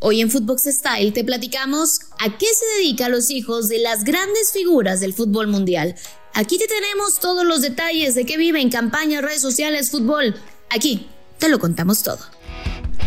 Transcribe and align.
Hoy 0.00 0.20
en 0.20 0.30
Footbox 0.30 0.62
Style 0.66 1.12
te 1.12 1.24
platicamos 1.24 2.00
a 2.20 2.38
qué 2.38 2.46
se 2.46 2.64
dedican 2.78 3.10
los 3.10 3.30
hijos 3.30 3.68
de 3.68 3.78
las 3.78 4.04
grandes 4.04 4.52
figuras 4.52 5.00
del 5.00 5.12
fútbol 5.12 5.48
mundial. 5.48 5.96
Aquí 6.34 6.56
te 6.56 6.68
tenemos 6.68 7.18
todos 7.18 7.44
los 7.44 7.62
detalles 7.62 8.14
de 8.14 8.24
qué 8.24 8.36
vive 8.36 8.60
en 8.60 8.70
campañas, 8.70 9.22
redes 9.22 9.42
sociales, 9.42 9.90
fútbol. 9.90 10.36
Aquí 10.70 11.08
te 11.38 11.48
lo 11.48 11.58
contamos 11.58 12.04
todo. 12.04 12.20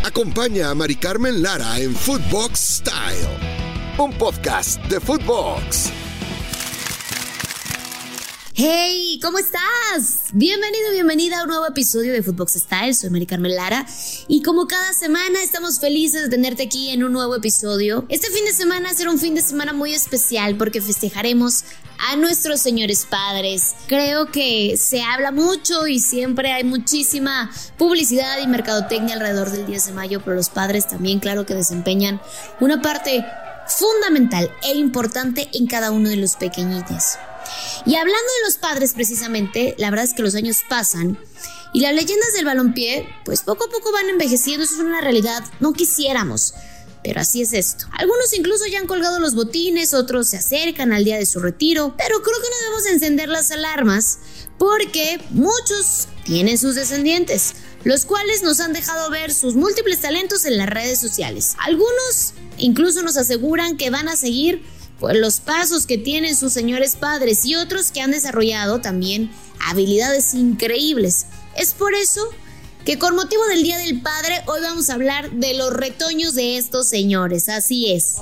Acompaña 0.04 0.69
a 0.69 0.75
Mari 0.75 0.97
Carmen 0.97 1.41
Lara 1.41 1.79
en 1.79 1.96
Footbox 1.96 2.59
Style, 2.59 3.38
un 3.98 4.12
podcast 4.18 4.84
de 4.88 5.00
Footbox. 5.00 6.00
Hey, 8.64 9.20
¿cómo 9.23 9.39
estás? 9.39 10.25
Bienvenido, 10.34 10.91
bienvenida 10.91 11.39
a 11.39 11.44
un 11.46 11.50
nuevo 11.50 11.66
episodio 11.66 12.14
de 12.14 12.21
Footbox 12.21 12.54
Style. 12.54 12.94
Soy 12.94 13.09
Mari 13.09 13.26
Carmen 13.26 13.55
Lara 13.55 13.88
y 14.27 14.44
como 14.44 14.68
cada 14.68 14.94
semana 14.94 15.41
estamos 15.41 15.80
felices 15.80 16.21
de 16.21 16.30
tenerte 16.30 16.62
aquí 16.62 16.91
en 16.91 17.04
un 17.04 17.12
nuevo 17.12 17.36
episodio. 17.36 18.05
Este 18.08 18.30
fin 18.30 18.45
de 18.45 18.54
semana 18.54 18.94
será 18.94 19.09
un 19.09 19.18
fin 19.18 19.34
de 19.34 19.41
semana 19.41 19.73
muy 19.73 19.95
especial 19.95 20.58
porque 20.58 20.80
festejaremos 20.80 21.63
a 22.08 22.16
nuestros 22.18 22.59
señores 22.59 23.08
padres. 23.09 23.73
Creo 23.88 24.27
que 24.27 24.77
se 24.77 25.02
habla 25.02 25.32
mucho 25.32 25.88
y 25.88 25.99
siempre 25.99 26.52
hay 26.52 26.63
muchísima 26.63 27.49
publicidad 27.80 28.38
y 28.43 28.46
mercadotecnia 28.46 29.16
alrededor 29.16 29.49
del 29.49 29.66
10 29.66 29.88
de 29.88 29.93
mayo, 29.93 30.21
pero 30.23 30.35
los 30.35 30.49
padres 30.49 30.88
también, 30.88 31.20
claro 31.20 31.48
que 31.48 31.55
desempeñan 31.55 32.21
una 32.59 32.80
parte 32.80 33.26
fundamental 33.66 34.52
e 34.62 34.76
importante 34.76 35.49
en 35.52 35.66
cada 35.66 35.90
uno 35.90 36.09
de 36.09 36.18
los 36.18 36.35
pequeñitos. 36.35 37.18
Y 37.86 37.95
hablando 37.95 38.20
de 38.20 38.45
los 38.45 38.58
padres 38.58 38.94
precisamente, 38.94 39.76
la 39.77 39.90
verdad 39.90 40.05
es 40.05 40.13
que 40.13 40.22
los 40.22 40.36
años 40.36 40.58
pasan 40.70 41.18
y 41.73 41.80
las 41.80 41.94
leyendas 41.94 42.34
del 42.34 42.45
balompié, 42.45 43.08
pues 43.23 43.41
poco 43.41 43.66
a 43.66 43.70
poco 43.70 43.91
van 43.91 44.09
envejeciendo, 44.09 44.63
eso 44.63 44.76
es 44.76 44.82
una 44.82 45.02
realidad, 45.02 45.44
no 45.59 45.73
quisiéramos. 45.73 46.54
Pero 47.04 47.20
así 47.20 47.41
es 47.41 47.54
esto. 47.54 47.85
Algunos 47.94 48.32
incluso 48.34 48.68
ya 48.68 48.80
han 48.80 48.85
colgado 48.85 49.20
los 49.20 49.34
botines, 49.34 49.94
otros 49.94 50.30
se 50.30 50.38
acercan 50.38 50.93
al 50.93 51.04
día 51.04 51.18
de 51.18 51.26
su 51.26 51.40
retiro, 51.40 51.96
pero 51.98 52.21
creo 52.21 52.38
que 52.38 52.49
no 52.49 52.55
debemos 52.62 52.85
encender 52.85 53.30
las 53.30 53.49
alarmas 53.49 54.20
porque 54.60 55.20
muchos 55.32 56.08
tienen 56.26 56.60
sus 56.60 56.76
descendientes, 56.76 57.54
los 57.84 58.05
cuales 58.05 58.43
nos 58.43 58.60
han 58.60 58.74
dejado 58.74 59.10
ver 59.10 59.34
sus 59.34 59.55
múltiples 59.55 60.02
talentos 60.02 60.46
en 60.46 60.58
las 60.58 60.70
redes 60.70 60.99
sociales. 60.99 61.55
Algunos 61.58 62.34
incluso 62.58 63.02
nos 63.02 63.18
aseguran 63.18 63.77
que 63.77 63.90
van 63.90 64.08
a 64.08 64.16
seguir 64.16 64.63
los 65.13 65.40
pasos 65.40 65.85
que 65.85 65.97
tienen 65.97 66.35
sus 66.35 66.53
señores 66.53 66.96
padres 66.96 67.46
y 67.46 67.56
otros 67.56 67.91
que 67.91 68.02
han 68.02 68.12
desarrollado 68.12 68.81
también 68.81 69.31
habilidades 69.68 70.34
increíbles. 70.34 71.25
Es 71.56 71.74
por 71.74 71.94
eso 71.94 72.22
que 72.85 72.97
con 72.97 73.16
motivo 73.16 73.46
del 73.46 73.63
Día 73.63 73.78
del 73.78 74.01
Padre 74.01 74.41
hoy 74.47 74.59
vamos 74.62 74.90
a 74.90 74.96
hablar 74.96 75.31
de 75.31 75.53
los 75.53 75.72
retoños 75.72 76.34
de 76.34 76.57
estos 76.57 76.90
señores, 76.90 77.47
así 77.47 77.91
es, 77.91 78.16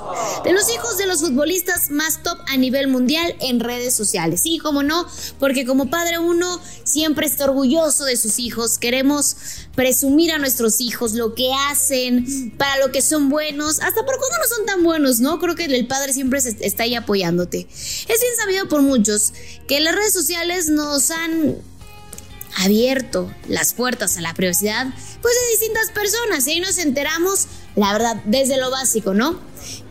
de 0.43 0.51
los 0.51 0.69
hijos 0.73 0.97
de 0.97 1.05
los 1.05 1.21
futbolistas 1.21 1.91
más 1.91 2.21
top 2.23 2.37
a 2.47 2.57
nivel 2.57 2.87
mundial 2.87 3.35
en 3.39 3.59
redes 3.59 3.93
sociales. 3.95 4.41
Y 4.43 4.59
como 4.59 4.83
no, 4.83 5.07
porque 5.39 5.65
como 5.65 5.89
padre 5.89 6.19
uno 6.19 6.59
siempre 6.83 7.25
está 7.25 7.45
orgulloso 7.45 8.03
de 8.03 8.17
sus 8.17 8.39
hijos, 8.39 8.77
queremos 8.77 9.37
presumir 9.75 10.31
a 10.31 10.39
nuestros 10.39 10.81
hijos 10.81 11.13
lo 11.13 11.35
que 11.35 11.51
hacen, 11.69 12.53
para 12.57 12.77
lo 12.85 12.91
que 12.91 13.01
son 13.01 13.29
buenos, 13.29 13.79
hasta 13.79 14.05
por 14.05 14.17
cuando 14.17 14.37
no 14.37 14.55
son 14.55 14.65
tan 14.65 14.83
buenos, 14.83 15.19
¿no? 15.19 15.39
Creo 15.39 15.55
que 15.55 15.65
el 15.65 15.87
padre 15.87 16.11
siempre 16.11 16.39
está 16.39 16.83
ahí 16.83 16.95
apoyándote. 16.95 17.67
Es 17.69 18.07
bien 18.07 18.35
sabido 18.37 18.67
por 18.67 18.81
muchos 18.81 19.33
que 19.67 19.79
las 19.79 19.95
redes 19.95 20.13
sociales 20.13 20.69
nos 20.69 21.11
han 21.11 21.55
abierto 22.59 23.31
las 23.47 23.73
puertas 23.73 24.17
a 24.17 24.21
la 24.21 24.33
privacidad, 24.33 24.87
pues 25.21 25.33
de 25.33 25.49
distintas 25.51 25.91
personas. 25.91 26.45
Y 26.47 26.51
ahí 26.51 26.59
nos 26.59 26.77
enteramos, 26.77 27.47
la 27.75 27.93
verdad, 27.93 28.21
desde 28.25 28.57
lo 28.57 28.69
básico, 28.69 29.13
¿no? 29.13 29.39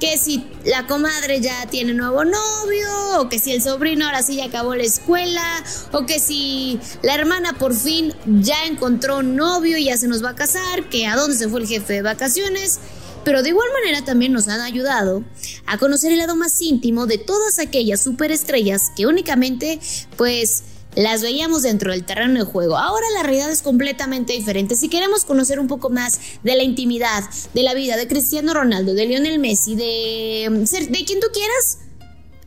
Que 0.01 0.19
si 0.19 0.47
la 0.65 0.87
comadre 0.87 1.41
ya 1.41 1.67
tiene 1.67 1.95
nuevo 1.95 2.25
novio, 2.25 3.21
o 3.21 3.29
que 3.29 3.39
si 3.39 3.53
el 3.53 3.63
sobrino 3.63 4.07
ahora 4.07 4.23
sí 4.23 4.37
ya 4.37 4.45
acabó 4.45 4.75
la 4.75 4.85
escuela, 4.85 5.65
o 5.93 6.07
que 6.07 6.21
si 6.21 6.79
la 7.03 7.15
hermana 7.15 7.55
por 7.59 7.75
fin 7.75 8.15
ya 8.27 8.65
encontró 8.67 9.23
novio 9.23 9.79
y 9.79 9.87
ya 9.87 9.97
se 9.97 10.09
nos 10.09 10.23
va 10.23 10.31
a 10.31 10.35
casar, 10.35 10.89
que 10.89 11.07
a 11.07 11.17
dónde 11.17 11.37
se 11.37 11.49
fue 11.49 11.61
el 11.61 11.67
jefe 11.67 11.95
de 11.95 12.03
vacaciones. 12.03 12.81
Pero 13.25 13.43
de 13.43 13.51
igual 13.51 13.69
manera 13.73 14.05
también 14.05 14.33
nos 14.33 14.49
han 14.49 14.61
ayudado 14.61 15.23
a 15.67 15.77
conocer 15.77 16.13
el 16.13 16.19
lado 16.19 16.35
más 16.35 16.61
íntimo 16.63 17.07
de 17.07 17.19
todas 17.19 17.59
aquellas 17.59 18.01
superestrellas 18.01 18.91
que 18.97 19.07
únicamente, 19.07 19.81
pues, 20.17 20.63
las 20.95 21.23
veíamos 21.23 21.63
dentro 21.63 21.93
del 21.93 22.05
terreno 22.05 22.41
de 22.41 22.45
juego. 22.45 22.77
Ahora 22.77 23.07
la 23.15 23.23
realidad 23.23 23.51
es 23.51 23.63
completamente 23.63 24.33
diferente. 24.33 24.75
Si 24.75 24.89
queremos 24.89 25.25
conocer 25.25 25.61
un 25.61 25.69
poco 25.69 25.91
más 25.91 26.21
de 26.43 26.57
la 26.57 26.63
intimidad, 26.63 27.25
de 27.55 27.63
la 27.63 27.75
vida 27.75 27.97
de 27.97 28.09
Cristiano 28.09 28.55
Ronaldo, 28.55 28.95
de 28.95 29.07
Lionel 29.07 29.39
Messi, 29.39 29.75
de, 29.77 30.49
de 30.91 31.05
quien 31.05 31.21
tú 31.21 31.29
quieras, 31.33 31.79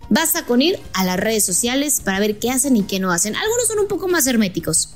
basta 0.10 0.46
con 0.46 0.62
ir 0.62 0.80
a 0.94 1.06
las 1.06 1.18
redes 1.20 1.46
sociales 1.46 2.02
para 2.04 2.20
ver 2.20 2.40
qué 2.40 2.52
hacen 2.52 2.76
y 2.76 2.84
qué 2.84 3.00
no 3.00 3.12
hacen. 3.12 3.36
Algunos 3.36 3.68
son 3.68 3.80
un 3.80 3.88
poco 3.88 4.08
más 4.08 4.28
herméticos. 4.28 4.96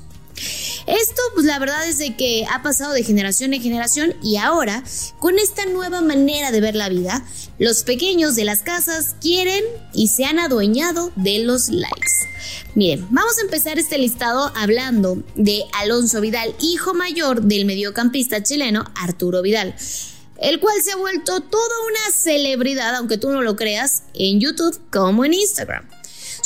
Esto, 0.86 1.20
pues 1.34 1.46
la 1.46 1.58
verdad 1.58 1.86
es 1.88 1.98
de 1.98 2.16
que 2.16 2.46
ha 2.52 2.62
pasado 2.62 2.92
de 2.92 3.02
generación 3.02 3.54
en 3.54 3.62
generación 3.62 4.14
y 4.22 4.36
ahora, 4.36 4.84
con 5.18 5.38
esta 5.38 5.66
nueva 5.66 6.00
manera 6.00 6.52
de 6.52 6.60
ver 6.60 6.76
la 6.76 6.88
vida, 6.88 7.24
los 7.58 7.82
pequeños 7.82 8.36
de 8.36 8.44
las 8.44 8.62
casas 8.62 9.16
quieren 9.20 9.64
y 9.92 10.08
se 10.08 10.24
han 10.24 10.38
adueñado 10.38 11.10
de 11.16 11.40
los 11.40 11.68
likes. 11.68 12.12
Miren, 12.74 13.06
vamos 13.10 13.38
a 13.38 13.42
empezar 13.42 13.78
este 13.78 13.98
listado 13.98 14.52
hablando 14.54 15.22
de 15.34 15.64
Alonso 15.72 16.20
Vidal, 16.20 16.54
hijo 16.60 16.94
mayor 16.94 17.42
del 17.42 17.64
mediocampista 17.64 18.42
chileno 18.42 18.84
Arturo 18.94 19.42
Vidal 19.42 19.74
el 20.38 20.60
cual 20.60 20.76
se 20.82 20.92
ha 20.92 20.96
vuelto 20.96 21.40
toda 21.40 21.74
una 21.88 22.12
celebridad, 22.14 22.94
aunque 22.94 23.18
tú 23.18 23.30
no 23.30 23.42
lo 23.42 23.56
creas, 23.56 24.02
en 24.14 24.40
YouTube 24.40 24.78
como 24.90 25.24
en 25.24 25.34
Instagram. 25.34 25.88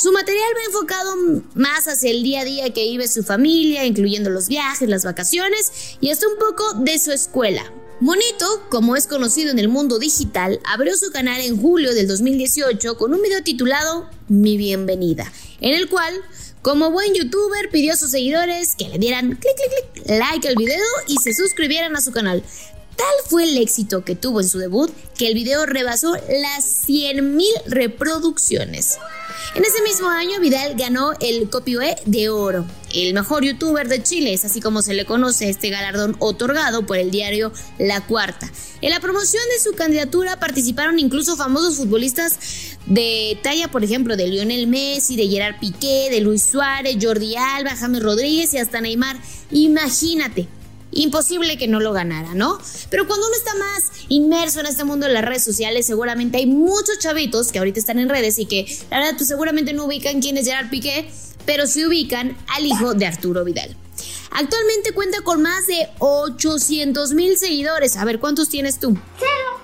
Su 0.01 0.11
material 0.11 0.49
va 0.57 0.65
enfocado 0.65 1.15
más 1.53 1.87
hacia 1.87 2.09
el 2.09 2.23
día 2.23 2.39
a 2.39 2.43
día 2.43 2.73
que 2.73 2.85
vive 2.85 3.07
su 3.07 3.21
familia, 3.21 3.85
incluyendo 3.85 4.31
los 4.31 4.47
viajes, 4.47 4.89
las 4.89 5.05
vacaciones 5.05 5.95
y 6.01 6.09
hasta 6.09 6.27
un 6.27 6.39
poco 6.39 6.73
de 6.73 6.97
su 6.97 7.11
escuela. 7.11 7.71
Monito, 7.99 8.47
como 8.71 8.95
es 8.95 9.05
conocido 9.05 9.51
en 9.51 9.59
el 9.59 9.67
mundo 9.67 9.99
digital, 9.99 10.59
abrió 10.65 10.97
su 10.97 11.11
canal 11.11 11.39
en 11.41 11.55
julio 11.55 11.93
del 11.93 12.07
2018 12.07 12.97
con 12.97 13.13
un 13.13 13.21
video 13.21 13.43
titulado 13.43 14.09
Mi 14.27 14.57
bienvenida 14.57 15.31
en 15.59 15.75
el 15.75 15.87
cual, 15.87 16.15
como 16.63 16.89
buen 16.89 17.13
youtuber, 17.13 17.69
pidió 17.69 17.93
a 17.93 17.95
sus 17.95 18.09
seguidores 18.09 18.75
que 18.75 18.89
le 18.89 18.97
dieran 18.97 19.35
clic, 19.35 19.55
clic, 19.55 19.91
clic, 19.93 20.19
like 20.19 20.47
al 20.47 20.55
video 20.55 20.81
y 21.09 21.17
se 21.17 21.31
suscribieran 21.35 21.95
a 21.95 22.01
su 22.01 22.11
canal. 22.11 22.43
Tal 23.01 23.29
fue 23.29 23.45
el 23.45 23.57
éxito 23.57 24.05
que 24.05 24.15
tuvo 24.15 24.41
en 24.41 24.47
su 24.47 24.59
debut 24.59 24.91
que 25.17 25.25
el 25.25 25.33
video 25.33 25.65
rebasó 25.65 26.13
las 26.13 26.87
100.000 26.87 27.43
reproducciones. 27.65 28.99
En 29.55 29.65
ese 29.65 29.81
mismo 29.81 30.07
año, 30.07 30.39
Vidal 30.39 30.75
ganó 30.75 31.13
el 31.19 31.49
Copioe 31.49 31.95
de 32.05 32.29
Oro, 32.29 32.63
el 32.93 33.15
mejor 33.15 33.43
youtuber 33.43 33.87
de 33.87 34.03
Chile, 34.03 34.33
es 34.33 34.45
así 34.45 34.61
como 34.61 34.83
se 34.83 34.93
le 34.93 35.05
conoce 35.07 35.49
este 35.49 35.71
galardón 35.71 36.15
otorgado 36.19 36.85
por 36.85 36.97
el 36.97 37.09
diario 37.09 37.51
La 37.79 38.05
Cuarta. 38.05 38.51
En 38.81 38.91
la 38.91 38.99
promoción 38.99 39.41
de 39.51 39.63
su 39.63 39.75
candidatura 39.75 40.39
participaron 40.39 40.99
incluso 40.99 41.35
famosos 41.35 41.77
futbolistas 41.77 42.37
de 42.85 43.39
talla, 43.41 43.71
por 43.71 43.83
ejemplo, 43.83 44.15
de 44.15 44.27
Lionel 44.27 44.67
Messi, 44.67 45.15
de 45.15 45.27
Gerard 45.27 45.59
Piqué, 45.59 46.09
de 46.11 46.21
Luis 46.21 46.43
Suárez, 46.43 46.97
Jordi 47.01 47.35
Alba, 47.35 47.75
James 47.75 48.03
Rodríguez 48.03 48.53
y 48.53 48.59
hasta 48.59 48.79
Neymar. 48.79 49.17
Imagínate, 49.49 50.47
imposible 50.91 51.57
que 51.57 51.67
no 51.67 51.79
lo 51.79 51.93
ganara, 51.93 52.33
¿no? 52.33 52.59
Pero 52.89 53.07
cuando 53.07 53.25
uno 53.27 53.35
está 53.35 53.53
más 53.55 53.91
inmerso 54.09 54.59
en 54.59 54.67
este 54.67 54.83
mundo 54.83 55.07
de 55.07 55.13
las 55.13 55.25
redes 55.25 55.43
sociales, 55.43 55.85
seguramente 55.85 56.37
hay 56.37 56.45
muchos 56.45 56.99
chavitos 56.99 57.51
que 57.51 57.59
ahorita 57.59 57.79
están 57.79 57.99
en 57.99 58.09
redes 58.09 58.37
y 58.39 58.45
que 58.45 58.65
la 58.89 58.99
verdad 58.99 59.17
tú 59.17 59.25
seguramente 59.25 59.73
no 59.73 59.85
ubican 59.85 60.21
quién 60.21 60.37
es 60.37 60.45
Gerard 60.45 60.69
Piqué, 60.69 61.09
pero 61.45 61.67
sí 61.67 61.85
ubican 61.85 62.37
al 62.47 62.65
hijo 62.65 62.93
de 62.93 63.05
Arturo 63.05 63.43
Vidal. 63.43 63.75
Actualmente 64.31 64.93
cuenta 64.93 65.21
con 65.21 65.41
más 65.41 65.67
de 65.67 65.89
800 65.99 67.13
mil 67.13 67.37
seguidores. 67.37 67.97
A 67.97 68.05
ver, 68.05 68.19
¿cuántos 68.19 68.49
tienes 68.49 68.79
tú? 68.79 68.97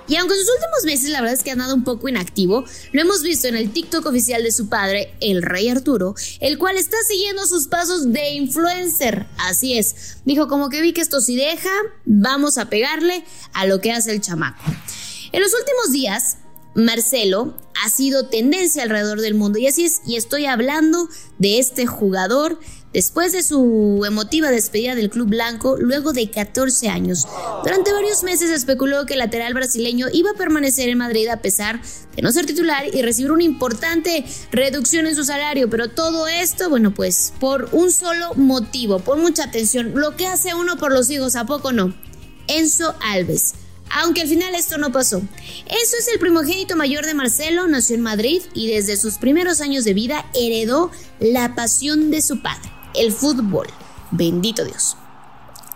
Y 0.08 0.16
aunque 0.16 0.36
en 0.36 0.40
sus 0.42 0.50
últimos 0.50 0.86
meses 0.86 1.10
la 1.10 1.22
verdad 1.22 1.36
es 1.36 1.44
que 1.44 1.50
ha 1.50 1.54
andado 1.54 1.76
un 1.76 1.84
poco 1.84 2.08
inactivo, 2.08 2.64
lo 2.92 3.02
hemos 3.02 3.24
visto 3.24 3.48
en 3.48 3.56
el 3.56 3.72
TikTok 3.72 4.06
oficial 4.06 4.44
de 4.44 4.52
su 4.52 4.70
padre, 4.70 5.14
el 5.20 5.42
rey 5.42 5.70
Arturo, 5.70 6.16
el 6.40 6.58
cual 6.58 6.78
está 6.78 6.98
siguiendo 7.08 7.46
sus 7.46 7.68
pasos 7.68 8.14
de 8.14 8.32
influencer. 8.32 9.26
Así 9.38 9.78
es, 9.78 10.18
dijo 10.26 10.48
como 10.48 10.70
que 10.70 10.82
vi 10.82 10.94
que 10.94 11.02
esto 11.02 11.20
sí 11.20 11.36
deja, 11.36 11.72
vamos 12.06 12.58
a 12.58 12.70
pegarle 12.70 13.24
a 13.54 13.66
lo 13.66 13.82
que 13.82 13.92
hace 13.92 14.12
el 14.12 14.22
chamaco. 14.22 14.64
En 15.34 15.42
los 15.42 15.54
últimos 15.54 15.92
días, 15.92 16.38
Marcelo 16.74 17.58
ha 17.84 17.90
sido 17.90 18.28
tendencia 18.28 18.84
alrededor 18.84 19.20
del 19.20 19.34
mundo 19.34 19.58
y 19.58 19.68
así 19.68 19.84
es, 19.84 20.02
y 20.06 20.16
estoy 20.16 20.46
hablando 20.46 21.10
de 21.40 21.60
este 21.60 21.86
jugador 21.86 22.60
después 22.98 23.32
de 23.32 23.44
su 23.44 24.02
emotiva 24.08 24.50
despedida 24.50 24.96
del 24.96 25.12
club 25.12 25.30
blanco 25.30 25.78
luego 25.78 26.14
de 26.14 26.32
14 26.32 26.90
años. 26.90 27.28
Durante 27.64 27.94
varios 27.94 28.24
meses 28.24 28.50
se 28.50 28.56
especuló 28.56 29.06
que 29.06 29.14
el 29.14 29.20
lateral 29.20 29.54
brasileño 29.54 30.08
iba 30.12 30.32
a 30.32 30.34
permanecer 30.34 30.90
en 30.90 30.98
Madrid 30.98 31.28
a 31.28 31.40
pesar 31.40 31.80
de 32.16 32.24
no 32.24 32.32
ser 32.32 32.48
titular 32.48 32.88
y 32.92 33.04
recibir 33.04 33.32
una 33.32 33.44
importante 33.44 34.26
reducción 34.52 35.06
en 35.06 35.16
su 35.16 35.26
salario, 35.26 35.70
pero 35.70 35.92
todo 35.92 36.28
esto, 36.28 36.72
bueno, 36.72 36.92
pues 36.92 37.34
por 37.40 37.70
un 37.72 37.92
solo 37.92 38.34
motivo, 38.34 38.98
por 38.98 39.20
mucha 39.20 39.44
atención, 39.44 39.92
lo 39.94 40.16
que 40.16 40.26
hace 40.26 40.56
uno 40.56 40.78
por 40.78 40.92
los 40.92 41.12
hijos, 41.12 41.36
¿a 41.36 41.46
poco 41.46 41.72
no? 41.72 41.94
Enzo 42.48 42.96
Alves 43.00 43.54
aunque 43.90 44.22
al 44.22 44.28
final 44.28 44.56
esto 44.56 44.78
no 44.78 44.92
pasó. 44.92 45.22
Eso 45.68 45.98
es 46.00 46.08
el 46.12 46.20
primogénito 46.20 46.76
mayor 46.76 47.06
de 47.06 47.14
Marcelo, 47.14 47.68
nació 47.68 47.96
en 47.96 48.02
Madrid 48.02 48.42
y 48.54 48.68
desde 48.68 48.98
sus 48.98 49.18
primeros 49.18 49.62
años 49.62 49.86
de 49.86 49.94
vida 49.94 50.26
heredó 50.34 50.92
la 51.20 51.56
pasión 51.56 52.12
de 52.12 52.22
su 52.22 52.42
padre, 52.42 52.70
el 52.98 53.12
fútbol. 53.12 53.68
Bendito 54.12 54.64
Dios. 54.64 54.98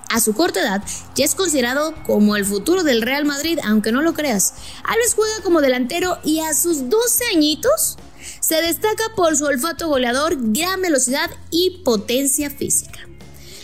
A 0.09 0.19
su 0.19 0.33
corta 0.33 0.59
edad 0.59 0.83
ya 1.15 1.23
es 1.23 1.35
considerado 1.35 1.93
como 2.05 2.35
el 2.35 2.45
futuro 2.45 2.83
del 2.83 3.01
Real 3.01 3.23
Madrid, 3.23 3.59
aunque 3.63 3.93
no 3.93 4.01
lo 4.01 4.13
creas. 4.13 4.53
Alves 4.83 5.13
juega 5.13 5.41
como 5.41 5.61
delantero 5.61 6.17
y 6.25 6.41
a 6.41 6.53
sus 6.53 6.89
12 6.89 7.23
añitos 7.33 7.97
se 8.41 8.61
destaca 8.61 9.03
por 9.15 9.37
su 9.37 9.45
olfato 9.45 9.87
goleador, 9.87 10.35
gran 10.37 10.81
velocidad 10.81 11.29
y 11.49 11.81
potencia 11.85 12.49
física. 12.49 13.07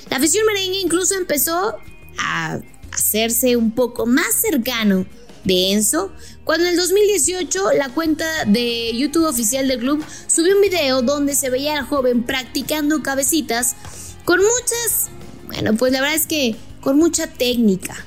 La 0.10 0.18
afición 0.18 0.46
merengue 0.46 0.80
incluso 0.80 1.16
empezó 1.16 1.76
a 2.18 2.60
hacerse 2.94 3.58
un 3.58 3.72
poco 3.72 4.06
más 4.06 4.34
cercano 4.34 5.06
de 5.44 5.74
Enzo, 5.74 6.12
cuando 6.48 6.66
en 6.66 6.72
el 6.72 6.78
2018 6.78 7.74
la 7.74 7.90
cuenta 7.90 8.46
de 8.46 8.96
YouTube 8.96 9.26
oficial 9.26 9.68
del 9.68 9.80
club 9.80 10.02
subió 10.28 10.56
un 10.56 10.62
video 10.62 11.02
donde 11.02 11.36
se 11.36 11.50
veía 11.50 11.78
al 11.78 11.86
joven 11.86 12.24
practicando 12.24 13.04
cabecitas 13.04 13.76
con 14.24 14.40
muchas, 14.40 15.10
bueno, 15.48 15.76
pues 15.76 15.92
la 15.92 16.00
verdad 16.00 16.16
es 16.16 16.26
que 16.26 16.56
con 16.80 16.96
mucha 16.96 17.28
técnica. 17.28 17.98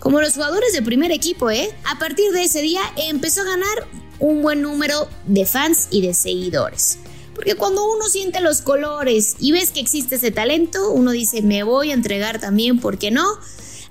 Como 0.00 0.20
los 0.20 0.34
jugadores 0.34 0.74
del 0.74 0.84
primer 0.84 1.12
equipo, 1.12 1.50
¿eh? 1.50 1.74
A 1.86 1.98
partir 1.98 2.30
de 2.32 2.44
ese 2.44 2.60
día 2.60 2.82
empezó 2.96 3.40
a 3.40 3.44
ganar 3.44 3.88
un 4.18 4.42
buen 4.42 4.60
número 4.60 5.08
de 5.26 5.46
fans 5.46 5.88
y 5.90 6.02
de 6.02 6.12
seguidores. 6.12 6.98
Porque 7.34 7.54
cuando 7.54 7.90
uno 7.90 8.06
siente 8.08 8.40
los 8.40 8.60
colores 8.60 9.36
y 9.38 9.52
ves 9.52 9.70
que 9.70 9.80
existe 9.80 10.16
ese 10.16 10.30
talento, 10.30 10.90
uno 10.90 11.12
dice, 11.12 11.40
me 11.40 11.62
voy 11.62 11.90
a 11.90 11.94
entregar 11.94 12.38
también, 12.38 12.80
¿por 12.80 12.98
qué 12.98 13.10
no? 13.10 13.24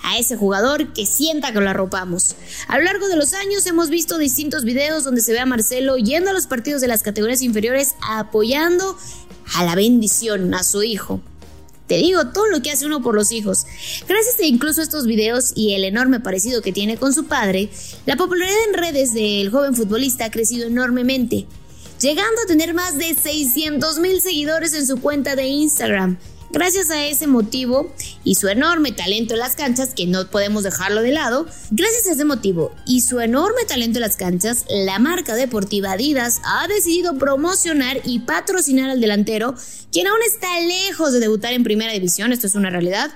A 0.01 0.17
ese 0.17 0.37
jugador 0.37 0.93
que 0.93 1.05
sienta 1.05 1.51
que 1.51 1.59
lo 1.59 1.69
arropamos. 1.69 2.35
A 2.67 2.77
lo 2.77 2.83
largo 2.83 3.07
de 3.07 3.15
los 3.15 3.33
años 3.33 3.65
hemos 3.65 3.89
visto 3.89 4.17
distintos 4.17 4.63
videos 4.63 5.03
donde 5.03 5.21
se 5.21 5.33
ve 5.33 5.39
a 5.39 5.45
Marcelo 5.45 5.97
yendo 5.97 6.29
a 6.29 6.33
los 6.33 6.47
partidos 6.47 6.81
de 6.81 6.87
las 6.87 7.03
categorías 7.03 7.41
inferiores 7.41 7.95
apoyando 8.01 8.97
a 9.55 9.63
la 9.63 9.75
bendición, 9.75 10.53
a 10.53 10.63
su 10.63 10.83
hijo. 10.83 11.21
Te 11.87 11.95
digo, 11.95 12.27
todo 12.27 12.47
lo 12.47 12.61
que 12.61 12.71
hace 12.71 12.85
uno 12.85 13.01
por 13.01 13.15
los 13.15 13.31
hijos. 13.31 13.65
Gracias 14.07 14.37
a 14.39 14.45
incluso 14.45 14.81
estos 14.81 15.05
videos 15.05 15.53
y 15.55 15.73
el 15.73 15.85
enorme 15.85 16.19
parecido 16.19 16.61
que 16.61 16.73
tiene 16.73 16.97
con 16.97 17.13
su 17.13 17.25
padre, 17.25 17.69
la 18.05 18.17
popularidad 18.17 18.59
en 18.67 18.73
redes 18.73 19.13
del 19.13 19.49
joven 19.49 19.73
futbolista 19.73 20.25
ha 20.25 20.31
crecido 20.31 20.67
enormemente, 20.67 21.45
llegando 22.01 22.41
a 22.41 22.45
tener 22.45 22.73
más 22.73 22.97
de 22.97 23.13
600 23.13 23.99
mil 23.99 24.19
seguidores 24.21 24.73
en 24.73 24.85
su 24.85 24.99
cuenta 24.99 25.37
de 25.37 25.47
Instagram. 25.47 26.17
Gracias 26.49 26.89
a 26.91 27.05
ese 27.05 27.27
motivo 27.27 27.91
y 28.23 28.35
su 28.35 28.47
enorme 28.47 28.93
talento 28.93 29.33
en 29.33 29.41
las 29.41 29.55
canchas, 29.55 29.93
que 29.93 30.05
no 30.05 30.27
podemos 30.27 30.63
dejarlo 30.63 31.01
de 31.01 31.11
lado, 31.11 31.45
gracias 31.71 32.07
a 32.07 32.13
ese 32.13 32.23
motivo 32.23 32.73
y 32.85 33.01
su 33.01 33.19
enorme 33.19 33.65
talento 33.67 33.97
en 33.97 34.03
las 34.03 34.15
canchas, 34.15 34.65
la 34.69 34.97
marca 34.97 35.35
deportiva 35.35 35.91
Adidas 35.91 36.39
ha 36.45 36.67
decidido 36.67 37.17
promocionar 37.17 37.99
y 38.05 38.19
patrocinar 38.19 38.89
al 38.89 39.01
delantero, 39.01 39.55
quien 39.91 40.07
aún 40.07 40.19
está 40.25 40.59
lejos 40.61 41.11
de 41.11 41.19
debutar 41.19 41.51
en 41.51 41.63
primera 41.63 41.91
división, 41.91 42.31
esto 42.31 42.47
es 42.47 42.55
una 42.55 42.69
realidad, 42.69 43.11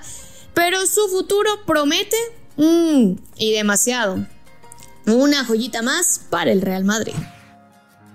pero 0.52 0.86
su 0.86 1.08
futuro 1.08 1.50
promete 1.66 2.16
mm, 2.56 3.12
y 3.38 3.52
demasiado. 3.52 4.26
Una 5.06 5.44
joyita 5.44 5.82
más 5.82 6.20
para 6.30 6.52
el 6.52 6.60
Real 6.60 6.84
Madrid. 6.84 7.14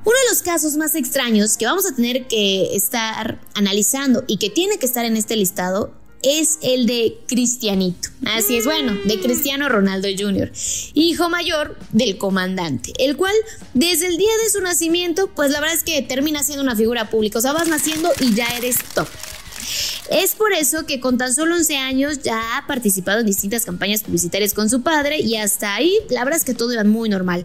Uno 0.08 0.16
de 0.24 0.30
los 0.30 0.42
casos 0.42 0.78
más 0.78 0.96
extraños 0.96 1.58
que 1.58 1.66
vamos 1.66 1.86
a 1.86 1.94
tener 1.94 2.28
que 2.28 2.74
estar 2.78 3.42
analizando 3.56 4.24
y 4.26 4.38
que 4.38 4.50
tiene 4.50 4.80
que 4.80 4.86
estar 4.86 5.04
en 5.04 5.18
este 5.18 5.36
listado 5.36 5.94
es 6.24 6.60
el 6.62 6.86
de 6.86 7.20
Cristianito. 7.28 8.08
Así 8.26 8.56
es, 8.56 8.64
bueno, 8.64 8.98
de 9.04 9.20
Cristiano 9.20 9.68
Ronaldo 9.68 10.08
Jr., 10.18 10.50
hijo 10.94 11.28
mayor 11.28 11.78
del 11.92 12.18
comandante, 12.18 12.94
el 13.00 13.18
cual 13.18 13.36
desde 13.74 14.08
el 14.08 14.16
día 14.16 14.32
de 14.42 14.50
su 14.50 14.62
nacimiento, 14.62 15.30
pues 15.36 15.52
la 15.52 15.60
verdad 15.60 15.76
es 15.76 15.84
que 15.84 16.02
termina 16.04 16.42
siendo 16.42 16.64
una 16.64 16.78
figura 16.78 17.10
pública, 17.10 17.40
o 17.40 17.42
sea, 17.42 17.52
vas 17.52 17.68
naciendo 17.68 18.10
y 18.22 18.34
ya 18.34 18.48
eres 18.56 18.78
top. 18.96 19.10
Es 20.10 20.36
por 20.36 20.54
eso 20.54 20.86
que 20.86 21.02
con 21.02 21.18
tan 21.18 21.36
solo 21.36 21.56
11 21.56 21.76
años 21.76 22.20
ya 22.24 22.58
ha 22.58 22.66
participado 22.66 23.20
en 23.20 23.26
distintas 23.26 23.66
campañas 23.66 24.04
publicitarias 24.04 24.54
con 24.54 24.70
su 24.70 24.84
padre 24.84 25.20
y 25.20 25.36
hasta 25.36 25.76
ahí 25.76 26.00
la 26.10 26.24
verdad 26.24 26.38
es 26.38 26.46
que 26.46 26.54
todo 26.54 26.72
iba 26.72 26.86
muy 26.86 27.10
normal. 27.10 27.44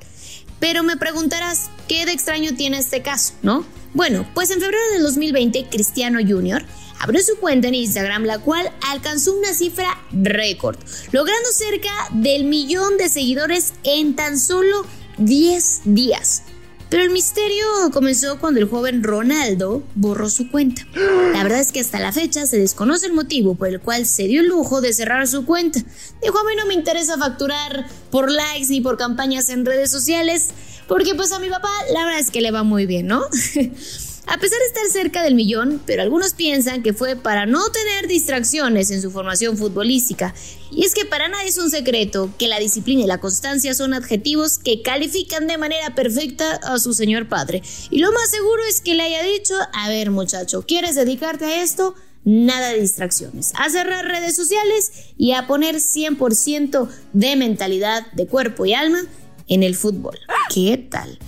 Pero 0.62 0.84
me 0.84 0.96
preguntarás, 0.96 1.70
¿qué 1.88 2.06
de 2.06 2.12
extraño 2.12 2.54
tiene 2.54 2.78
este 2.78 3.02
caso, 3.02 3.34
no? 3.42 3.66
Bueno, 3.94 4.24
pues 4.32 4.48
en 4.52 4.60
febrero 4.60 4.92
del 4.92 5.02
2020, 5.02 5.66
Cristiano 5.68 6.20
Jr. 6.24 6.64
abrió 7.00 7.20
su 7.20 7.36
cuenta 7.38 7.66
en 7.66 7.74
Instagram, 7.74 8.22
la 8.22 8.38
cual 8.38 8.70
alcanzó 8.88 9.34
una 9.36 9.54
cifra 9.54 9.88
récord, 10.12 10.78
logrando 11.10 11.50
cerca 11.50 11.90
del 12.12 12.44
millón 12.44 12.96
de 12.96 13.08
seguidores 13.08 13.72
en 13.82 14.14
tan 14.14 14.38
solo 14.38 14.86
10 15.18 15.80
días. 15.84 16.44
Pero 16.92 17.04
el 17.04 17.10
misterio 17.10 17.64
comenzó 17.90 18.38
cuando 18.38 18.60
el 18.60 18.68
joven 18.68 19.02
Ronaldo 19.02 19.82
borró 19.94 20.28
su 20.28 20.50
cuenta. 20.50 20.86
La 21.32 21.42
verdad 21.42 21.60
es 21.60 21.72
que 21.72 21.80
hasta 21.80 21.98
la 21.98 22.12
fecha 22.12 22.44
se 22.44 22.58
desconoce 22.58 23.06
el 23.06 23.14
motivo 23.14 23.54
por 23.54 23.68
el 23.68 23.80
cual 23.80 24.04
se 24.04 24.24
dio 24.24 24.42
el 24.42 24.48
lujo 24.48 24.82
de 24.82 24.92
cerrar 24.92 25.26
su 25.26 25.46
cuenta. 25.46 25.80
Dijo, 26.22 26.38
a 26.38 26.44
mí 26.44 26.50
no 26.54 26.66
me 26.66 26.74
interesa 26.74 27.16
facturar 27.16 27.86
por 28.10 28.30
likes 28.30 28.66
ni 28.68 28.82
por 28.82 28.98
campañas 28.98 29.48
en 29.48 29.64
redes 29.64 29.90
sociales, 29.90 30.50
porque 30.86 31.14
pues 31.14 31.32
a 31.32 31.38
mi 31.38 31.48
papá 31.48 31.70
la 31.94 32.04
verdad 32.04 32.20
es 32.20 32.30
que 32.30 32.42
le 32.42 32.50
va 32.50 32.62
muy 32.62 32.84
bien, 32.84 33.06
¿no? 33.06 33.22
A 34.26 34.38
pesar 34.38 34.58
de 34.60 34.66
estar 34.66 34.86
cerca 34.88 35.22
del 35.22 35.34
millón, 35.34 35.82
pero 35.84 36.02
algunos 36.02 36.34
piensan 36.34 36.82
que 36.82 36.92
fue 36.92 37.16
para 37.16 37.44
no 37.44 37.60
tener 37.70 38.06
distracciones 38.06 38.90
en 38.92 39.02
su 39.02 39.10
formación 39.10 39.58
futbolística. 39.58 40.32
Y 40.70 40.84
es 40.84 40.94
que 40.94 41.04
para 41.04 41.28
nadie 41.28 41.48
es 41.48 41.58
un 41.58 41.70
secreto 41.70 42.30
que 42.38 42.46
la 42.46 42.60
disciplina 42.60 43.02
y 43.02 43.06
la 43.06 43.18
constancia 43.18 43.74
son 43.74 43.94
adjetivos 43.94 44.58
que 44.58 44.80
califican 44.80 45.48
de 45.48 45.58
manera 45.58 45.94
perfecta 45.96 46.54
a 46.62 46.78
su 46.78 46.94
señor 46.94 47.28
padre. 47.28 47.62
Y 47.90 47.98
lo 47.98 48.12
más 48.12 48.30
seguro 48.30 48.62
es 48.68 48.80
que 48.80 48.94
le 48.94 49.02
haya 49.02 49.22
dicho, 49.24 49.54
a 49.72 49.88
ver 49.88 50.10
muchacho, 50.12 50.64
¿quieres 50.66 50.94
dedicarte 50.94 51.44
a 51.46 51.62
esto? 51.62 51.96
Nada 52.24 52.68
de 52.68 52.80
distracciones. 52.80 53.52
A 53.56 53.70
cerrar 53.70 54.04
redes 54.04 54.36
sociales 54.36 54.92
y 55.18 55.32
a 55.32 55.48
poner 55.48 55.76
100% 55.76 56.88
de 57.12 57.36
mentalidad, 57.36 58.06
de 58.12 58.28
cuerpo 58.28 58.66
y 58.66 58.74
alma 58.74 59.00
en 59.48 59.64
el 59.64 59.74
fútbol. 59.74 60.18
¿Qué 60.48 60.78
tal? 60.78 61.18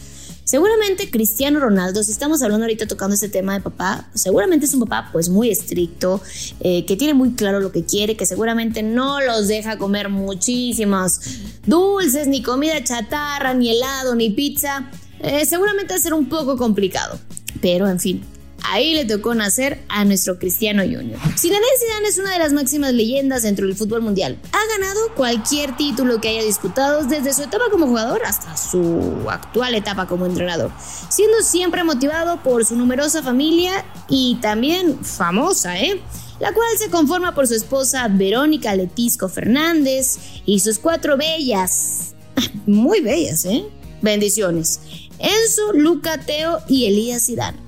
Seguramente 0.45 1.11
Cristiano 1.11 1.59
Ronaldo, 1.59 2.03
si 2.03 2.13
estamos 2.13 2.43
hablando 2.43 2.65
ahorita 2.65 2.87
tocando 2.87 3.15
este 3.15 3.31
tema 3.31 3.55
de 3.55 3.61
papá, 3.61 4.11
seguramente 4.13 4.67
es 4.67 4.75
un 4.75 4.81
papá 4.81 5.09
pues 5.11 5.31
muy 5.31 5.49
estricto, 5.51 6.21
eh, 6.61 6.85
que 6.85 6.97
tiene 6.97 7.15
muy 7.15 7.33
claro 7.33 7.61
lo 7.61 7.73
que 7.73 7.85
quiere, 7.85 8.15
que 8.15 8.27
seguramente 8.27 8.83
no 8.83 9.23
los 9.23 9.49
deja 9.49 9.79
comer 9.79 10.11
muchísimos 10.11 11.21
dulces, 11.67 12.29
ni 12.29 12.43
comida 12.43 12.85
chatarra, 12.85 13.55
ni 13.55 13.71
helado, 13.71 14.15
ni 14.15 14.31
pizza. 14.31 14.91
Eh, 15.21 15.47
seguramente 15.47 15.95
va 15.95 15.97
a 15.97 16.03
ser 16.03 16.13
un 16.13 16.29
poco 16.29 16.59
complicado. 16.59 17.19
Pero 17.63 17.89
en 17.89 17.99
fin, 17.99 18.23
Ahí 18.67 18.95
le 18.95 19.05
tocó 19.05 19.35
nacer 19.35 19.83
a 19.89 20.05
nuestro 20.05 20.39
Cristiano 20.39 20.83
Junior. 20.83 21.19
Zinedine 21.39 21.67
Zidane 21.79 22.09
es 22.09 22.19
una 22.19 22.33
de 22.33 22.39
las 22.39 22.53
máximas 22.55 22.93
leyendas 22.93 23.43
dentro 23.43 23.67
del 23.67 23.77
fútbol 23.77 24.01
mundial. 24.01 24.39
Ha 24.53 24.79
ganado 24.79 25.15
cualquier 25.15 25.77
título 25.77 26.21
que 26.21 26.29
haya 26.29 26.43
disputado 26.43 27.05
desde 27.05 27.35
su 27.35 27.43
etapa 27.43 27.65
como 27.71 27.87
jugador 27.87 28.23
hasta 28.25 28.57
su 28.57 29.27
actual 29.29 29.75
etapa 29.75 30.07
como 30.07 30.25
entrenador, 30.25 30.73
siendo 31.11 31.43
siempre 31.43 31.85
motivado 31.85 32.43
por 32.43 32.65
su 32.65 32.75
numerosa 32.75 33.23
familia 33.23 33.85
y 34.09 34.37
también 34.41 34.99
famosa, 35.05 35.79
¿eh? 35.79 36.01
la 36.41 36.53
cual 36.53 36.69
se 36.79 36.91
conforma 36.91 37.35
por 37.35 37.47
su 37.47 37.55
esposa 37.55 38.09
Verónica 38.09 38.75
Letisco 38.75 39.29
Fernández 39.29 40.19
y 40.47 40.61
sus 40.61 40.79
cuatro 40.79 41.17
bellas, 41.19 42.15
muy 42.67 43.01
bellas, 43.01 43.45
¿eh? 43.45 43.65
Bendiciones. 44.01 44.81
Enzo, 45.19 45.73
Luca, 45.75 46.19
Teo 46.19 46.61
y 46.69 46.87
Elías 46.87 47.27
Zidane. 47.27 47.64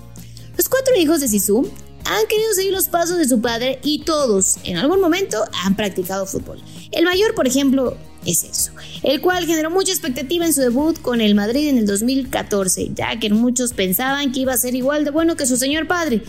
Cuatro 0.76 1.00
hijos 1.00 1.20
de 1.22 1.28
Sisu 1.28 1.66
han 2.04 2.26
querido 2.26 2.52
seguir 2.52 2.70
los 2.70 2.88
pasos 2.88 3.16
de 3.16 3.26
su 3.26 3.40
padre 3.40 3.78
y 3.82 4.00
todos 4.00 4.58
en 4.62 4.76
algún 4.76 5.00
momento 5.00 5.42
han 5.64 5.74
practicado 5.74 6.26
fútbol. 6.26 6.62
El 6.92 7.06
mayor, 7.06 7.34
por 7.34 7.46
ejemplo, 7.46 7.96
es 8.26 8.44
eso, 8.44 8.72
el 9.02 9.22
cual 9.22 9.46
generó 9.46 9.70
mucha 9.70 9.92
expectativa 9.92 10.44
en 10.44 10.52
su 10.52 10.60
debut 10.60 11.00
con 11.00 11.22
el 11.22 11.34
Madrid 11.34 11.68
en 11.68 11.78
el 11.78 11.86
2014, 11.86 12.90
ya 12.94 13.18
que 13.18 13.30
muchos 13.30 13.72
pensaban 13.72 14.32
que 14.32 14.40
iba 14.40 14.52
a 14.52 14.58
ser 14.58 14.74
igual 14.74 15.06
de 15.06 15.12
bueno 15.12 15.34
que 15.34 15.46
su 15.46 15.56
señor 15.56 15.86
padre. 15.86 16.22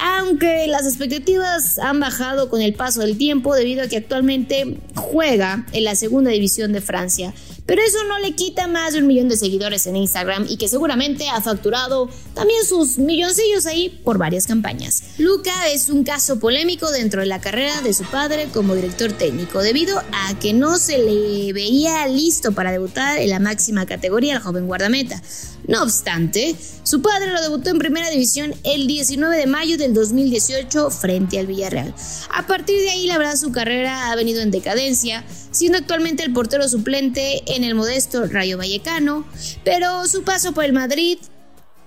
Aunque 0.00 0.66
las 0.66 0.86
expectativas 0.86 1.78
han 1.78 2.00
bajado 2.00 2.50
con 2.50 2.62
el 2.62 2.74
paso 2.74 3.00
del 3.00 3.16
tiempo 3.16 3.54
debido 3.54 3.84
a 3.84 3.86
que 3.86 3.98
actualmente 3.98 4.76
juega 4.96 5.66
en 5.70 5.84
la 5.84 5.94
segunda 5.94 6.32
división 6.32 6.72
de 6.72 6.80
Francia, 6.80 7.32
pero 7.66 7.82
eso 7.82 7.98
no 8.04 8.18
le 8.18 8.34
quita 8.34 8.66
más 8.66 8.92
de 8.92 9.00
un 9.00 9.06
millón 9.06 9.28
de 9.28 9.36
seguidores 9.36 9.86
en 9.86 9.96
Instagram 9.96 10.46
y 10.48 10.56
que 10.56 10.68
seguramente 10.68 11.28
ha 11.28 11.40
facturado 11.40 12.08
también 12.34 12.64
sus 12.64 12.98
milloncillos 12.98 13.66
ahí 13.66 13.88
por 14.04 14.18
varias 14.18 14.46
campañas. 14.46 15.02
Luca 15.18 15.68
es 15.68 15.88
un 15.88 16.04
caso 16.04 16.38
polémico 16.38 16.90
dentro 16.90 17.20
de 17.20 17.26
la 17.26 17.40
carrera 17.40 17.80
de 17.80 17.94
su 17.94 18.04
padre 18.04 18.48
como 18.52 18.74
director 18.74 19.12
técnico, 19.12 19.62
debido 19.62 19.98
a 19.98 20.38
que 20.38 20.52
no 20.52 20.76
se 20.78 20.98
le 20.98 21.52
veía 21.52 22.06
listo 22.08 22.52
para 22.52 22.72
debutar 22.72 23.18
en 23.18 23.30
la 23.30 23.40
máxima 23.40 23.86
categoría 23.86 24.36
al 24.36 24.42
joven 24.42 24.66
guardameta. 24.66 25.22
No 25.66 25.82
obstante, 25.82 26.54
su 26.82 27.00
padre 27.00 27.32
lo 27.32 27.40
debutó 27.40 27.70
en 27.70 27.78
primera 27.78 28.10
división 28.10 28.54
el 28.64 28.86
19 28.86 29.38
de 29.38 29.46
mayo 29.46 29.78
del 29.78 29.94
2018 29.94 30.90
frente 30.90 31.38
al 31.38 31.46
Villarreal. 31.46 31.94
A 32.30 32.46
partir 32.46 32.78
de 32.80 32.90
ahí, 32.90 33.06
la 33.06 33.16
verdad, 33.16 33.36
su 33.36 33.50
carrera 33.50 34.10
ha 34.10 34.16
venido 34.16 34.42
en 34.42 34.50
decadencia, 34.50 35.24
siendo 35.50 35.78
actualmente 35.78 36.22
el 36.22 36.34
portero 36.34 36.68
suplente 36.68 37.42
en 37.54 37.64
el 37.64 37.74
modesto 37.74 38.26
Rayo 38.26 38.58
Vallecano, 38.58 39.24
pero 39.64 40.06
su 40.06 40.22
paso 40.22 40.52
por 40.52 40.64
el 40.64 40.72
Madrid, 40.72 41.18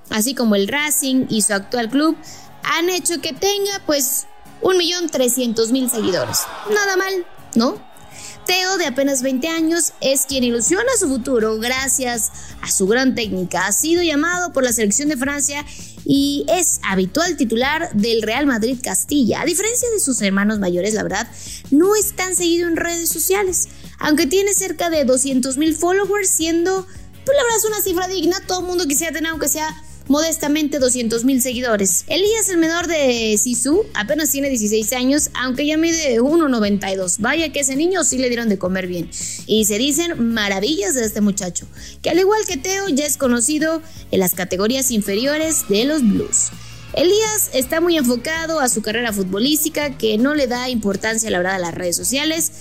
así 0.10 0.36
como 0.36 0.56
el 0.56 0.68
Racing 0.68 1.26
y 1.30 1.42
su 1.42 1.54
actual 1.54 1.90
club, 1.90 2.18
han 2.64 2.90
hecho 2.90 3.22
que 3.22 3.34
tenga 3.34 3.82
pues 3.86 4.28
1.300.000 4.62 5.90
seguidores. 5.90 6.40
Nada 6.74 6.98
mal, 6.98 7.26
¿no? 7.56 7.88
Teo, 8.46 8.78
de 8.78 8.86
apenas 8.86 9.24
20 9.24 9.46
años, 9.50 9.92
es 10.00 10.26
quien 10.26 10.46
ilusiona 10.46 10.90
su 10.98 11.10
futuro 11.10 11.60
gracias 11.60 12.32
a 12.62 12.72
su 12.72 12.88
gran 12.88 13.14
técnica. 13.14 13.68
Ha 13.68 13.74
sido 13.74 14.02
llamado 14.02 14.54
por 14.54 14.64
la 14.64 14.72
selección 14.72 15.10
de 15.10 15.18
Francia 15.18 15.66
y 16.06 16.46
es 16.48 16.80
habitual 16.84 17.36
titular 17.36 17.92
del 17.94 18.22
Real 18.22 18.46
Madrid 18.46 18.80
Castilla. 18.82 19.42
A 19.42 19.46
diferencia 19.46 19.90
de 19.92 20.00
sus 20.00 20.22
hermanos 20.22 20.60
mayores, 20.60 20.94
la 20.94 21.04
verdad, 21.04 21.28
no 21.72 21.94
es 21.98 22.16
tan 22.16 22.36
seguido 22.36 22.70
en 22.70 22.78
redes 22.78 23.10
sociales, 23.10 23.68
aunque 24.00 24.28
tiene 24.28 24.54
cerca 24.54 24.90
de 24.90 25.06
200 25.06 25.58
mil 25.58 25.76
followers, 25.76 26.30
siendo, 26.30 26.86
pues 27.26 27.38
la 27.38 27.44
verdad 27.44 27.58
es 27.58 27.66
una 27.66 27.82
cifra 27.82 28.08
digna. 28.08 28.42
Todo 28.48 28.62
el 28.62 28.66
mundo 28.66 28.86
quisiera 28.86 29.14
tener, 29.14 29.32
aunque 29.32 29.50
sea 29.50 29.76
modestamente 30.08 30.80
200 30.80 31.24
mil 31.26 31.42
seguidores. 31.42 32.06
Elías, 32.08 32.50
el 32.50 32.58
menor 32.58 32.88
de 32.88 33.38
Sisu, 33.38 33.86
apenas 33.94 34.32
tiene 34.32 34.50
16 34.50 34.94
años, 34.94 35.30
aunque 35.34 35.66
ya 35.66 35.78
mide 35.78 36.20
1,92. 36.20 37.18
Vaya 37.20 37.52
que 37.52 37.62
ese 37.62 37.76
niño 37.76 38.04
sí 38.04 38.18
le 38.18 38.30
dieron 38.30 38.50
de 38.50 38.58
comer 38.58 38.88
bien. 38.88 39.10
Y 39.46 39.66
se 39.66 39.78
dicen 39.78 40.34
maravillas 40.34 40.96
de 40.96 41.06
este 41.06 41.22
muchacho, 41.22 41.68
que 42.02 42.10
al 42.10 42.20
igual 42.20 42.46
que 42.48 42.58
Teo 42.58 42.88
ya 42.90 43.06
es 43.06 43.18
conocido 43.18 43.82
en 44.12 44.20
las 44.20 44.34
categorías 44.34 44.92
inferiores 44.92 45.68
de 45.68 45.86
los 45.86 46.02
Blues. 46.02 46.50
Elías 46.94 47.50
está 47.54 47.82
muy 47.82 47.98
enfocado 47.98 48.60
a 48.60 48.70
su 48.70 48.82
carrera 48.82 49.14
futbolística, 49.14 49.98
que 49.98 50.18
no 50.18 50.34
le 50.34 50.48
da 50.48 50.70
importancia 50.70 51.30
la 51.30 51.38
verdad 51.38 51.56
a 51.56 51.60
las 51.60 51.76
redes 51.76 51.96
sociales, 51.96 52.52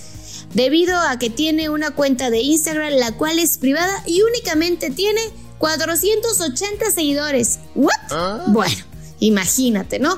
debido 0.53 0.99
a 0.99 1.19
que 1.19 1.29
tiene 1.29 1.69
una 1.69 1.91
cuenta 1.91 2.29
de 2.29 2.39
Instagram 2.39 2.93
la 2.93 3.11
cual 3.13 3.39
es 3.39 3.57
privada 3.57 4.03
y 4.05 4.21
únicamente 4.21 4.89
tiene 4.89 5.21
480 5.59 6.91
seguidores. 6.91 7.59
¿What? 7.75 7.91
Ah. 8.11 8.45
Bueno, 8.47 8.83
imagínate, 9.19 9.99
¿no? 9.99 10.17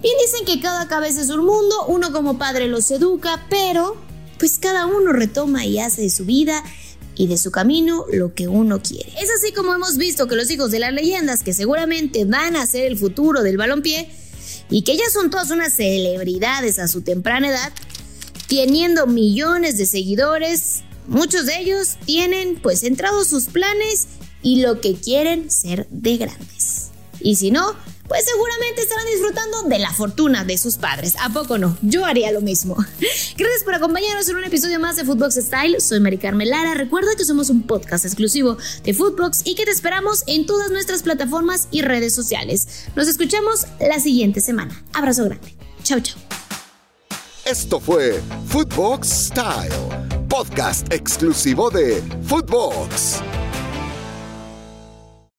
Bien 0.00 0.14
dicen 0.24 0.46
que 0.46 0.60
cada 0.60 0.86
cabeza 0.86 1.20
es 1.20 1.28
un 1.30 1.44
mundo, 1.44 1.86
uno 1.88 2.12
como 2.12 2.38
padre 2.38 2.68
los 2.68 2.90
educa, 2.90 3.46
pero 3.50 3.96
pues 4.38 4.58
cada 4.58 4.86
uno 4.86 5.12
retoma 5.12 5.66
y 5.66 5.80
hace 5.80 6.02
de 6.02 6.10
su 6.10 6.24
vida 6.24 6.62
y 7.16 7.26
de 7.26 7.36
su 7.36 7.50
camino 7.50 8.04
lo 8.12 8.32
que 8.32 8.46
uno 8.46 8.80
quiere. 8.80 9.12
Es 9.20 9.28
así 9.30 9.52
como 9.52 9.74
hemos 9.74 9.96
visto 9.96 10.28
que 10.28 10.36
los 10.36 10.50
hijos 10.50 10.70
de 10.70 10.78
las 10.78 10.92
leyendas, 10.92 11.42
que 11.42 11.52
seguramente 11.52 12.24
van 12.24 12.54
a 12.54 12.64
ser 12.66 12.84
el 12.84 12.96
futuro 12.96 13.42
del 13.42 13.56
balompié 13.56 14.08
y 14.70 14.82
que 14.82 14.96
ya 14.96 15.10
son 15.12 15.30
todas 15.30 15.50
unas 15.50 15.74
celebridades 15.74 16.78
a 16.78 16.86
su 16.86 17.02
temprana 17.02 17.48
edad, 17.48 17.72
teniendo 18.48 19.06
millones 19.06 19.78
de 19.78 19.86
seguidores, 19.86 20.82
muchos 21.06 21.46
de 21.46 21.60
ellos 21.60 21.96
tienen 22.04 22.58
pues 22.60 22.82
entrados 22.82 23.28
sus 23.28 23.44
planes 23.44 24.08
y 24.42 24.62
lo 24.62 24.80
que 24.80 24.94
quieren 24.94 25.50
ser 25.50 25.86
de 25.90 26.16
grandes. 26.16 26.90
Y 27.20 27.36
si 27.36 27.50
no, 27.50 27.74
pues 28.06 28.24
seguramente 28.24 28.80
estarán 28.80 29.06
disfrutando 29.06 29.62
de 29.64 29.78
la 29.78 29.92
fortuna 29.92 30.44
de 30.44 30.56
sus 30.56 30.76
padres. 30.76 31.14
¿A 31.20 31.30
poco 31.30 31.58
no? 31.58 31.76
Yo 31.82 32.04
haría 32.04 32.32
lo 32.32 32.40
mismo. 32.40 32.76
Gracias 33.36 33.64
por 33.64 33.74
acompañarnos 33.74 34.28
en 34.28 34.36
un 34.36 34.44
episodio 34.44 34.80
más 34.80 34.96
de 34.96 35.04
Footbox 35.04 35.34
Style. 35.34 35.80
Soy 35.80 36.00
Mari 36.00 36.18
Carmen 36.18 36.48
Lara. 36.48 36.74
Recuerda 36.74 37.10
que 37.16 37.24
somos 37.24 37.50
un 37.50 37.64
podcast 37.64 38.04
exclusivo 38.06 38.56
de 38.84 38.94
Footbox 38.94 39.42
y 39.44 39.56
que 39.56 39.64
te 39.64 39.72
esperamos 39.72 40.22
en 40.26 40.46
todas 40.46 40.70
nuestras 40.70 41.02
plataformas 41.02 41.68
y 41.70 41.82
redes 41.82 42.14
sociales. 42.14 42.86
Nos 42.96 43.08
escuchamos 43.08 43.66
la 43.80 44.00
siguiente 44.00 44.40
semana. 44.40 44.82
Abrazo 44.94 45.24
grande. 45.24 45.54
Chau, 45.82 46.00
chau. 46.00 46.27
Esto 47.50 47.80
fue 47.80 48.20
Footbox 48.48 49.08
Style, 49.08 49.72
podcast 50.28 50.92
exclusivo 50.92 51.70
de 51.70 52.02
Footbox. 52.24 53.22